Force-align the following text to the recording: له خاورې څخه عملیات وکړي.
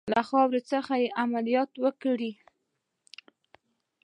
له 0.13 0.21
خاورې 0.29 0.61
څخه 0.71 0.93
عملیات 1.21 1.71
وکړي. 1.83 2.31